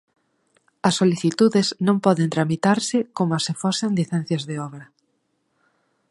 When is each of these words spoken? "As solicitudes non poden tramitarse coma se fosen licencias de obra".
"As 0.87 0.97
solicitudes 1.01 1.67
non 1.87 1.97
poden 2.05 2.31
tramitarse 2.35 2.97
coma 3.17 3.37
se 3.45 3.53
fosen 3.61 3.89
licencias 3.99 4.43
de 4.49 4.55
obra". 4.67 4.85